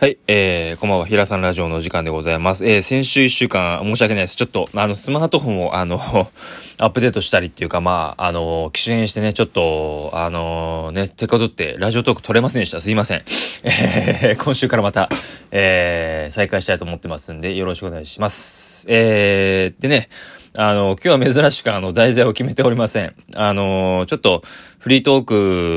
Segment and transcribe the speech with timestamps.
[0.00, 2.66] はい、えー、こんばんは、平さんラジオの時間でございます。
[2.66, 4.36] えー、先週一週間、申し訳ないです。
[4.36, 5.98] ちょっと、あの、スマートフォンを、あの、
[6.80, 12.80] アップデートしたりっていうか、まあ、あの、機種変してね、ちょっと、あの、ね、手こずって、ラジオトーク撮れませんでした。
[12.80, 13.22] すいません。
[13.64, 15.10] えー、今週からまた、
[15.50, 18.86] えー、再開したいと思ってますんで、よろしくお願いします。
[18.88, 20.08] えー、でね、
[20.56, 23.14] あの、今日は珍しくあの、題材を決めておりません。
[23.36, 24.42] あの、ちょっと、
[24.80, 25.24] フリートー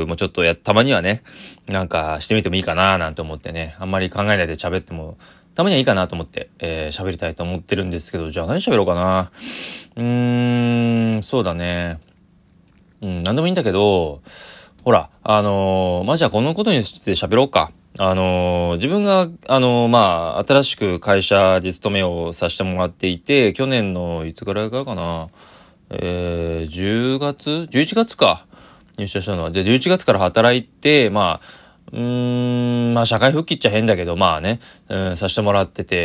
[0.02, 1.22] クもちょっとや、たまにはね、
[1.68, 5.16] なんかしてみてもいいかななんて思ってね、あんまり考えないで喋っても、
[5.54, 9.30] たまにはいいかなと思って、えー、喋りたいと思ってるんですけど、じゃあ何喋ろうかな。
[9.94, 12.00] うーん、そうだね。
[13.00, 14.22] うん、何でもいいんだけど、
[14.82, 17.70] ほら、あのー、まあ、じゃあこのことについて喋ろうか。
[18.00, 25.28] あの、自分が、あの、まあ、新しく会社で勤めをさせてもらっていて、去年のいつぐらいからかな、
[25.90, 28.46] えー、10月 ?11 月か。
[28.98, 29.50] 入社したのは。
[29.52, 35.96] で、11月から働いて、まあ、うーん、まあ社会復帰っちゃ変だけど、まあね、うん、させてもらってて、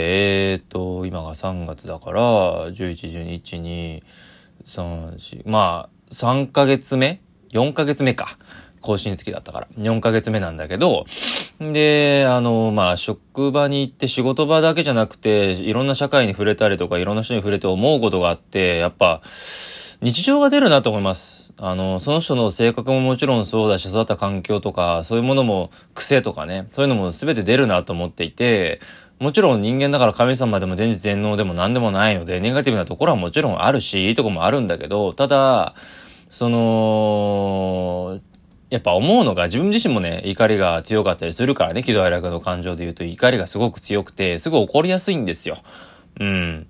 [0.52, 2.22] えー、と、今が3月だから、
[2.70, 4.04] 11、12、1、2、
[4.66, 8.38] 3、4、まあ、3ヶ月目 ?4 ヶ月目か。
[8.82, 9.68] 更新月だったから。
[9.78, 11.06] 4ヶ月目なんだけど、
[11.60, 19.22] で、あの、まあ、職場に行って仕事場だけじゃなくて、いろんな社会に触れたりとか、いろんな人に触れて思うことがあって、やっぱ、
[20.02, 21.54] 日常が出るなと思います。
[21.58, 28.80] あの、その人の性格ももちろんそうだし、育った環境とか、そういうものも癖とかね、そういうのも全て出るなと思っていて、
[29.20, 35.76] もちろん人間だから神様でも全知全能でも何でもないので、ネガティブなところはもちろんあるし、いいとこもあるんだけど、ただ、
[36.30, 38.22] その、
[38.70, 45.58] やっぱ思うのが自分自身もね、怒りが強かったりするからね、喜怒哀楽の感情で言うと怒りがすごく強くて、すごい怒りやすいんですよ。
[46.20, 46.68] うん。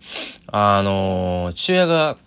[0.48, 2.18] あの、父親が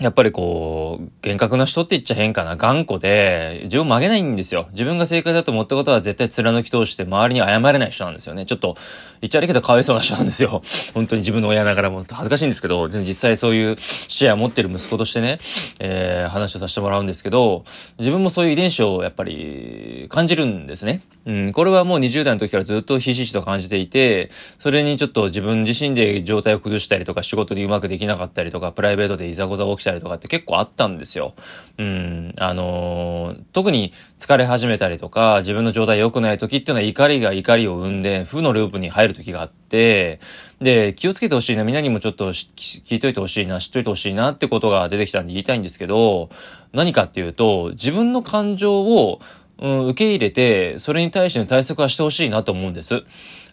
[0.00, 2.56] やっぱりこう、厳格な人って言っちゃ変かな。
[2.56, 4.66] 頑固で、自分曲げないんですよ。
[4.72, 8.44] 自分が正解だと思ったことは絶対貫き通して周りに謝れない人なんですよね。
[8.44, 8.76] ちょっと、
[9.20, 10.62] 言っちゃ悪いけどかわいそうな人なんですよ。
[10.94, 15.38] 本当に自分の親ながらも恥ずかしいんですけど、実際そういう視野を持ってる息子としてね、
[15.78, 17.64] えー、話をさせてもらうんですけど、
[18.00, 21.02] 自分もそういう遺伝子をやっぱり感じるんですね。
[21.24, 31.34] うん、これはもう20代の時からずっとひしひしと感じていて、それにちょっと自分自身で状態を崩したりとか、仕事にうまくできなかったりとか、プライベートでいざこざ起きたりとかって結構あったんですよ。
[31.78, 40.20] うん、あのー、特に疲れ始めたりとか、自分の状態良くない時っていうのは怒りが怒りを生んで、負のループに入る時があって、
[40.60, 46.30] で、気をつけてほしいな、みんなにもちょっと聞いといてほしいな、知っといてほしいなってことが出てきたんで言いたいんですけど、
[46.72, 49.20] 何かっていうと、自分の感情を
[49.58, 53.04] うん、受け入れて、それに対しての対策はしてほしいなと思うんです。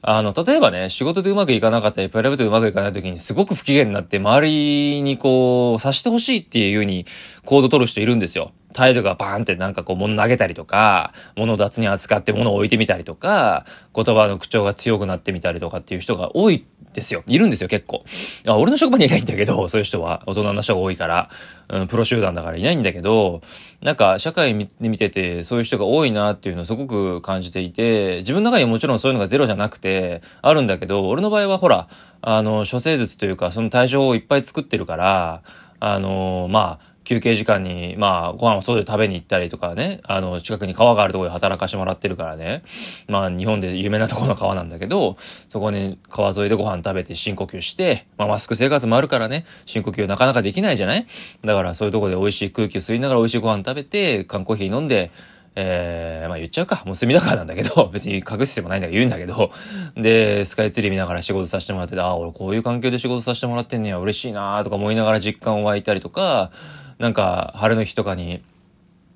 [0.04, 7.06] あの、例えばね、仕事でうまくいかなかったり、プライベートでうまくいかない時にすごく不機嫌になって、周りにこう、察してほしいっていうように
[7.46, 8.52] 行動取る人いるんですよ。
[8.74, 17.24] 態度がバーンってなんかこう物投げたりとか、物を雑に扱って物を置いてみたりとか、言葉の口調が強くなってみたりとかっていう人が多いですよ。
[17.28, 18.04] いるんですよ、結構。
[18.48, 20.22] あ俺の職場にいないんだけど、 そういう人は。
[20.26, 21.30] 大人の人が多いから。
[21.70, 23.42] うん、プロ集団だからいないんだけど、
[23.82, 31.88] なんか社会で見ててそういう人が多いなっていうのをすごく感じていて、自分の中にはもちろんそういうのがゼロじゃなくて、あるんだけど、俺の場合はほら、
[32.22, 35.42] あの、処世術というか、その対象をいっぱい作ってるから、
[35.80, 42.64] あの、まあ、休憩時間に、まあ、ご飯を外で食べに行ったりとかね、あの、近くに川があるところで働かしてもらってるからね、
[43.10, 51.06] まあ、日本で有名なところの川なんだけど、そこに川沿いでご飯食べて深呼吸して、まあ、マスク生活もあるからね、深呼吸なかなかできないじゃない？
[51.44, 55.12] だから、そういうところで美味しい空気を吸いながら美味しいご飯食べて、缶コーヒー飲んで、
[55.56, 56.84] えー、まあ言っちゃうか。
[56.86, 59.52] もう隅田川なんだけど、 別に隠してもないんだけど言うんだけど、
[59.96, 66.52] で、スカイツリー見ながら仕事させてもらってて、ああ、俺こういう環境で仕事させてもらってんねや、嬉しいなとか思いながら実感を湧いたりとか、
[67.00, 68.42] なんか、晴れの日とかに、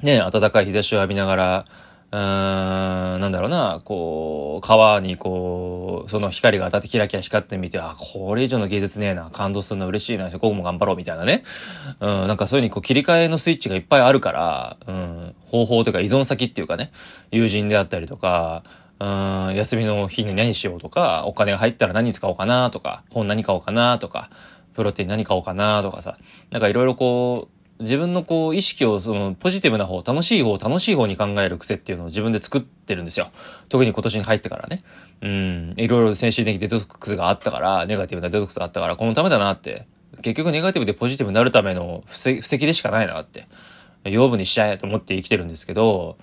[0.01, 1.65] ね、暖かい日差しを浴びながら、
[2.11, 11.43] うーん、なんだろうな、こう、川にこう、その光が当たってキラキラ光ってみて、あ、これ以上の芸術ねえな、感動するの嬉しいな、ここも頑張ろうみたいなね。
[11.99, 16.91] うん、なんかそういうにこう切り替えのスイッチがいっぱいあるから、うん、方法というか依存先っていうかね、
[17.31, 18.63] 友人であったりとか、
[18.99, 24.29] うん、休みの日に何しようとか、お金が入ったら何使おうかなとか、本何買おうかなとか、
[24.73, 26.17] プロテイン何買おうかなとかさ、
[26.51, 33.27] なんかいろいろこう、自分のこう意識をそのポジティブな方、楽しい方、楽しい方に考える癖っていうのを自分で作ってるんですよ。
[33.67, 34.81] 特に今年に入ってからね。
[35.21, 39.87] うん、いろいろ精神的デトックスがあったから、ネガティブなデトックスがあったから、このためだなって。
[40.21, 43.45] 結局ネガティブでポジティブになるための布石でしかないなって。
[44.05, 46.17] 養分にしちゃえと思って生きてるんですけど、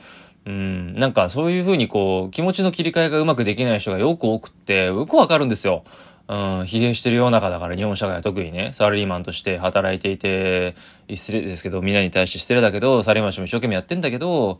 [0.44, 5.84] うん、なんかそういうふうにこう、気持ちの切り替えがうまくできない人がよく多くって、よくわかるんですよ。
[6.28, 10.74] うん、疲弊してる世の中だから日本社会は特にね、サラリーマンとして働いていて、
[11.12, 14.58] 失礼ですけど、みんなに対して失礼だけど、サラリーマンしても一生懸命やってんだけど、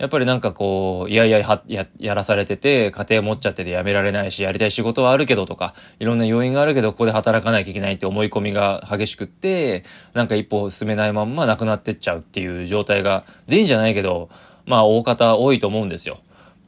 [0.00, 14.30] やっぱりなんかこう、いやいやはや、やらされてて、家庭持っちゃってて辞められないし、やりたい仕事はあるけどとか、いろんな要因があるけど、ここで働かなきゃいけないって思い込みが激しくって、なんか一歩進めないまんま亡くなってっちゃうっていう状態が、全員じゃないけど、
[14.64, 16.18] まあ大方多いと思うんですよ。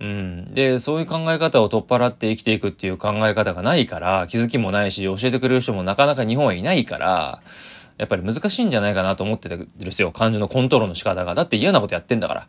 [0.00, 0.52] うん。
[0.52, 7.40] で、そういう考え方を取っ払って生きていくっていう考え方がないから、気づきもないし、教えてくれる人もなかなか日本はいないから、
[7.96, 10.12] やっぱり難しいんじゃないかなと思ってるんですよ。
[10.12, 11.34] 感情のコントロールの仕方が。
[11.34, 12.48] だって嫌なことやってんだから。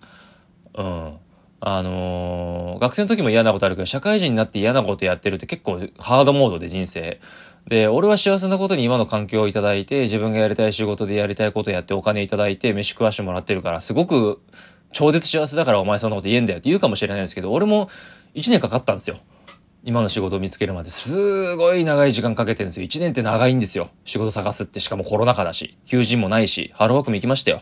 [0.76, 1.18] うん。
[1.66, 7.22] あのー、学生の時も嫌なことあるけど、社会人になって嫌なことやってるって結構ハードモードで人生。
[7.68, 14.42] で、俺は幸せなことに今の環境をいただいて、自分がやりたい仕事でやりたいことやってお金いただいて、飯食わしてもらってるから、すごく
[14.92, 17.88] 超絶幸せだからお前そんなこと言えんだよって言うかもしれないですけど、俺も
[18.36, 19.18] 1年かかったんですよ。
[19.86, 20.90] 今の仕事を見つけるまで。
[20.90, 22.88] すごい長い時間かけてるんですよ。
[22.88, 23.90] 1年って長いんですよ。
[24.06, 24.80] 仕事探すって。
[24.80, 27.62] しかもコロナ禍だし、求人もないし、ハローワークも行きましたよ。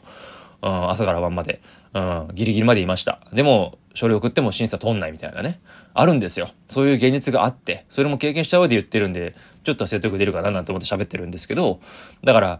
[0.61, 1.61] うん、朝から晩まで。
[1.93, 3.19] うん、ギリギリまでいました。
[3.33, 5.59] でも、書類送っても審査通んないみたいなね。
[5.93, 6.49] あるんですよ。
[6.67, 11.79] そういう現実があって、それも経験した上で言ってるんで、ちょっと説得出るかななんて思って喋ってるんですけど、
[12.23, 12.59] だから、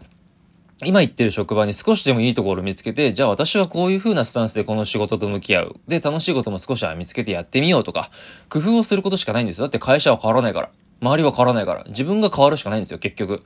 [0.84, 5.76] 今行ってる職場に少しでもいいところを見つけて、じゃあ私はこういう風なスタンスでこの仕事と向き合う。
[5.88, 8.10] で、楽しいことも少しは見つけてやってみようとか、
[8.50, 9.66] 工夫をすることしかないんですよ。
[9.66, 10.72] だって会社は変わらないから。
[11.02, 11.84] 周りは変わらないから。
[11.88, 13.44] 自分が変わるしかないんですよ、結局。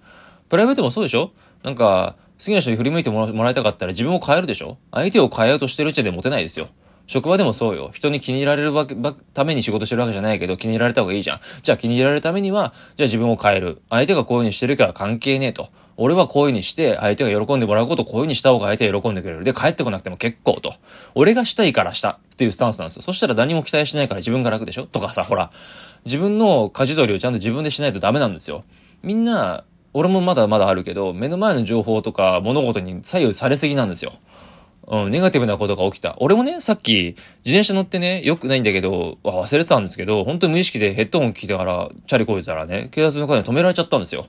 [0.47, 1.31] プライベートもそうでしょ？
[1.65, 4.77] なんか、好きな人に振り向いてもらいたかったら自分を変えるでしょ？
[4.91, 6.67] 相手を変えようとしてるうちでモテないですよ。
[7.07, 7.89] 職場でもそうよ。
[7.91, 8.95] 人に気に入られるわけ、
[9.33, 11.39] ために仕事してるわけじゃないけど、気に入られた方がいいじゃん。
[11.63, 13.81] じゃあ気に入られるためには、じゃあ自分を変える。
[13.89, 15.69] 相手がこういう風にしてるから関係ねえと。
[15.97, 19.43] 俺はこういう風にして、相手が喜んでもらうことをこういう風にした方が相手が喜んでくれる。
[19.43, 20.73] で、帰ってこなくても結構と。
[21.15, 23.01] 俺がしたいからしたっていうスタンスなんですよ。
[23.01, 24.85] そしたら何も期待しないから自分が楽でしょ？
[24.85, 25.51] とかさ、ほら、
[26.03, 28.65] 自分の舵取りをちゃんと自分でしないとダメなんですよ。
[29.03, 29.63] みんな、
[29.97, 34.11] 俺もまだまだあるけど、目の前の情報とか物事に左右されすぎなんですよ。
[34.87, 36.17] うん、ネガティブなことが起きた。
[36.19, 37.15] 俺もね、さっき、
[37.45, 44.27] 自転車乗ってね、良くないんだけど、忘れてたんですけど、本当に無意識でヘッドホン聞いてから、チャリこいてたらね、警察の方に止められちゃったんですよ。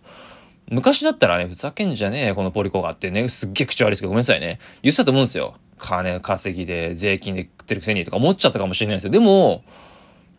[0.70, 4.60] 昔だったらね、ふざけんじゃねえ、このポリコがってね、すっげえ口悪いですけど、ごめんなさいね。
[4.82, 5.54] 言ってたと思うんですよ。
[5.78, 9.10] 金稼ぎで、税金で食ってるくせにとか思っちゃったかもしれないですよ。
[9.10, 9.64] でも、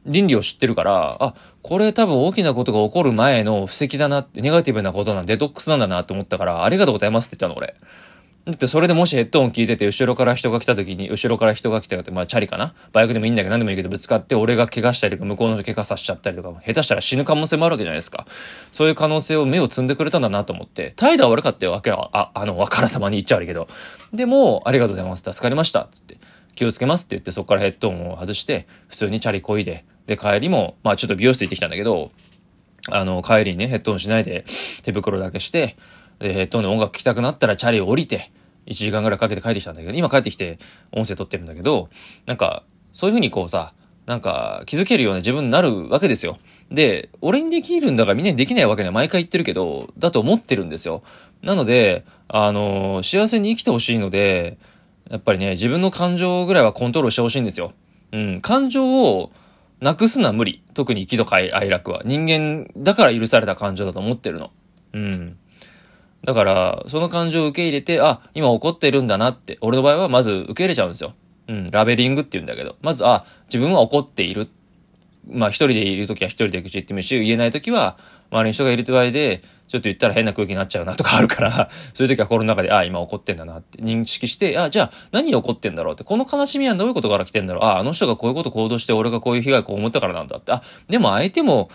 [0.07, 7.75] 倫理を知ってるから、あ、これ多分大きなことが起こる前の布石だなって、ネガティブなことなんデトックスなんだなって思ったから、ありがとうございますって言ったの、俺。
[8.45, 12.73] だってそれでもしヘッドホン聞いてて、後ろから人が来た時に、後ろから人が来たって、まあチャリかな？
[12.93, 18.25] バイクでもいいんだけど何でもいいけどぶつかって、俺が怪我したりとか、向こうの人怪我させちゃったりとか、下手したら死ぬ可能性もあるわけじゃないですか。
[18.71, 23.67] そういう可能性を目を積んでくれたんだなと思って、態度は悪かったよ、わけは、あ、あの、わからさまに言っちゃ悪いけど。
[24.13, 25.23] でも、ありがとうございます。
[25.23, 25.81] 助かりました。
[25.81, 26.17] って。
[26.55, 32.11] 気をつけますって言って、そこからヘッドホンを外して、普通にチャリこいで、で、帰りも、まあちょっと美容室行ってきたんだけど、
[32.89, 34.45] あの、帰りにね、ヘッドホンしないで、
[34.83, 35.75] 手袋だけして、
[36.19, 38.31] で、ヘッドホンで音楽聴きたくなったらチャリを降りて、
[38.65, 40.57] 1時間ぐらいかけて帰ってきたんだけど、今帰ってきて
[40.91, 41.89] 音声撮ってるんだけど、
[42.25, 43.73] なんか、そういう風にこうさ、
[44.07, 46.37] なんか気づけるような自分になるわけですよ。
[46.71, 51.03] で、俺にできるんだからみんなにできないわけには毎回言ってるけど、だと思ってるんですよ。
[51.43, 54.57] なので、あの幸せに生きてほしいので、
[55.09, 57.73] やっぱりね、自分の感情ぐらいはコントロールしてほしいんですよ。
[58.13, 59.31] うん、感情を
[59.79, 60.63] なくすのは無理。
[60.73, 62.01] 特に喜怒哀楽は。
[62.03, 64.51] 人間だから許された感情だと思ってるの。
[64.93, 65.37] うん。
[66.23, 71.13] だから、その感情を受け入れて、あ、今怒ってるんだなって、俺の場合はまず受け入れちゃうんですよ。
[71.47, 72.75] うん、ラベリングって言うんだけど。
[72.81, 74.49] まず、あ、自分は怒っている。
[75.29, 77.97] まあ、一人でいるときは一人で口言ってみるし、言えないときは、
[78.31, 87.63] 周りに人がいる場合で、ちょっと言ったら変な空気になっちゃうなとかあるから、 そういう時は心の中で、ああ、今怒ってんだなって認識して、ああ、じゃあ何怒ってんだろうって、この悲しみはどういうことから来てんだろう？
[87.63, 90.53] ああ、あの人がこういうこと行動して俺がこういう被害を被ったからなんだって。
[90.53, 91.69] あ、でも相手も、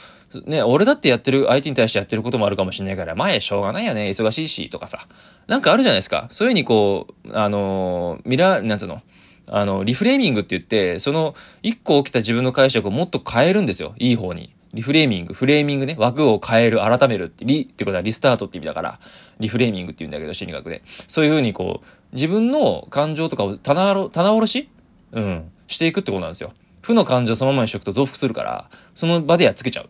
[0.47, 5.07] ね、俺だってやってる、相手に対してやってることもあるかもしれないから、前しょうがないよね、忙しいし、とかさ。
[5.47, 6.29] なんかあるじゃないですか。
[6.31, 9.01] そういうふうにこう、あのミラー、なんつうの？
[9.47, 13.95] あの、リフレーミングって言って、その、一個起きた自分の解釈をもっと変えるんですよ。
[13.99, 14.55] いい方に。
[14.73, 19.01] リフレーミング、フレーミングね、枠を変える、改めるって、リってことはリスタートって意味だから、
[19.39, 20.83] リフレーミングって言うんだけど、心理学で。
[20.87, 24.69] そういう風にこう、自分の感情とかを棚棚卸し？
[25.13, 25.51] うん。
[25.67, 26.53] していくってことなんですよ。
[26.81, 29.89] 負の感情そのままにしとくと増幅するから、その場でやっつけちゃう。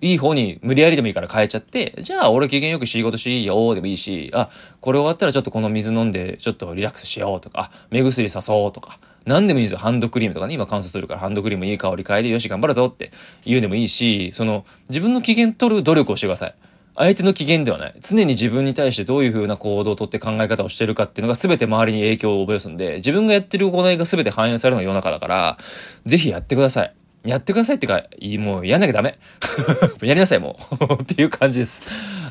[0.00, 4.50] いい方に無理やりでもいいから変えちゃって、じゃあ俺機嫌よく仕事しようでもいいし、あ、
[4.80, 9.78] これ終わったらちょっとこの水飲んでちょっとリラックスしようとか、目薬さそうとか、何でもいいですよ。
[9.78, 13.10] ハンドクリームとかね、今乾燥するからハンドクリームいい香り変えて、よし、頑張るぞって
[13.44, 16.54] 言うでもいいし、その、自分の機嫌取る努力をしてください。
[16.98, 17.94] 相手の機嫌ではない。
[18.00, 25.58] 常に自分に対してどういう風な行動をとって考え方をしてるかっていうのが全て周りに影響を及ぼすんで、自分がやってる行いが全て反映されるのが世の中だから、
[26.04, 26.94] ぜひやってください。
[27.26, 28.04] やってくださいってか、
[28.38, 29.18] もうやんなきゃダメ。
[30.02, 30.58] やりなさい、も
[30.98, 31.02] う。
[31.02, 31.82] っていう感じです。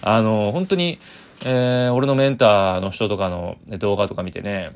[0.02, 1.00] あの、本当に、
[1.46, 4.72] えー、俺のメンターの人とかの動画とか見てね、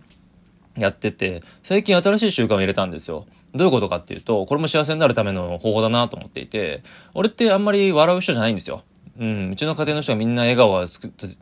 [0.77, 3.25] やってて、最近新しい習慣を入れたんですよ。
[3.53, 6.83] どういうことかっていうと、これも幸せになるための方法だなと思っていて、
[7.13, 8.83] 俺ってあんまり笑う人じゃないんですよ。
[9.19, 10.85] うん、うちの家庭の人はみんな笑顔は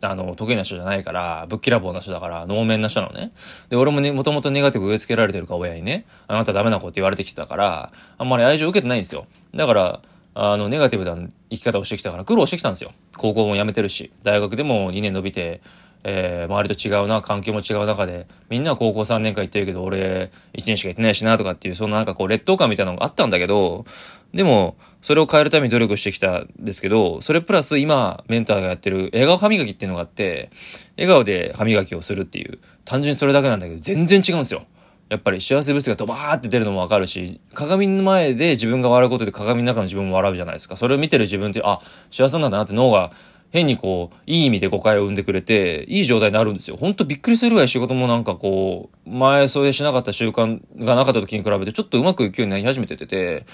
[0.01, 3.31] あの、得意な人じゃないから、ぶっきらぼうな人だから、能面な人なのね。
[3.69, 9.27] で、俺もね、もともとネガティブ植え付けられてるか親にね、あなたダメな子って言われてきてたから、あんまり愛情受けてないんですよ。
[9.53, 10.01] だから、
[10.33, 11.15] あの、ネガティブな
[11.51, 12.91] 生き方をしてきたから苦労してきたんですよ。
[13.15, 15.61] 高校も辞めてるし、大学でも2年伸びて、
[16.03, 23.85] えー、周りと違うな、環境も違う中で、みんな高校3年間行ってるけど、俺1年しか行ってないしな、とかっていう、そのなんかこう劣等感みたいなのがあったんだけど、
[24.33, 30.49] でも、それを変えるために努力してきたんですけど、それプラス今、メンターがやってる笑顔歯磨きっていうのがあって、
[30.97, 34.63] 笑顔で歯磨きをするっていう、単純にそれだけなんだけど、全然違うんですよ。
[35.09, 40.75] やっぱり幸せ物質がドバーって出るのもわかるし、鏡の前で自分が笑うことで鏡の中の自分も笑うじゃないですか。
[40.75, 41.79] それを見てる自分って、あ、
[42.11, 43.11] 幸せなんだなって脳が
[43.51, 46.77] 変にこう、いい意味で誤解を生んでくれて、いい状態になるんですよ。
[46.77, 53.45] ほんとびっくりするぐらい仕事もなんかこう、前それしなかった習慣がなかった時に比べてちょっとうまくいくようになり始めてて、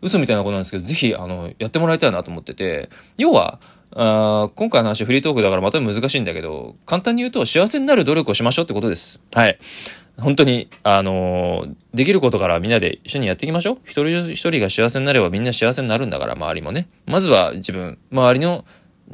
[0.00, 3.58] 嘘みたいなことなんですけど、ぜひ、あの、やってもらいたいなと思ってて、要は、
[3.96, 9.22] あ今回の話フリートークだからまた難しいんだけど、簡単に言うと幸せになる努力をしましょうってことです。
[9.32, 9.58] はい。
[10.18, 13.78] 本当に、あのー、できることからみんなで一緒にやっていきましょう。
[13.84, 16.88] 一人一人が幸せになればみんな幸せになるんだから、周りもね。
[17.06, 18.64] まずは自分、周りの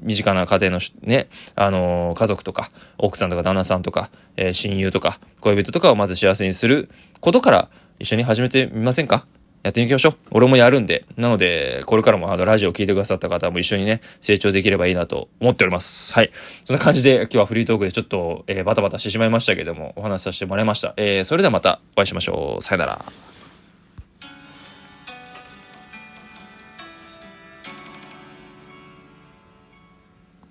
[0.03, 6.89] 身近な家庭のね、あのー、家族とか、奥さんとか旦那さんとか、えー、親友とか、恋人とかをまず幸せにする
[7.21, 7.69] ことから
[7.99, 9.27] 一緒に始めてみませんか？
[9.63, 10.17] やっていきましょう。
[10.31, 11.05] 俺もやるんで。
[11.19, 16.15] なので、これからもあの、ラジオを聴いてくださった方も一緒にね、成長できればいいなと思っております。
[16.15, 16.31] はい。
[16.65, 20.95] そんな感じで、今日はフリートークでちょっと、えー、バタバタしてしまいましたけども、お話しさせてもらいました。
[20.97, 22.63] えー、それではまたお会いしましょう。
[22.63, 23.05] さよなら。